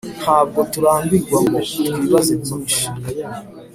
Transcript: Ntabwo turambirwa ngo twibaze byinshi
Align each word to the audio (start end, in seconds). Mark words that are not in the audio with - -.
Ntabwo 0.23 0.59
turambirwa 0.71 1.37
ngo 1.45 1.57
twibaze 1.67 2.33
byinshi 2.41 2.83